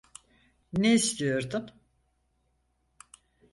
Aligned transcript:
Ne 0.73 0.93
istiyordun? 0.93 1.71